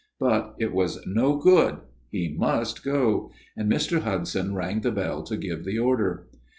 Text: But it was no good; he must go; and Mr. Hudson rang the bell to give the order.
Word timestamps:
But 0.19 0.55
it 0.57 0.73
was 0.73 0.99
no 1.05 1.35
good; 1.37 1.77
he 2.09 2.33
must 2.35 2.83
go; 2.83 3.29
and 3.55 3.71
Mr. 3.71 3.99
Hudson 4.01 4.55
rang 4.55 4.81
the 4.81 4.91
bell 4.91 5.21
to 5.21 5.37
give 5.37 5.63
the 5.63 5.77
order. 5.77 6.27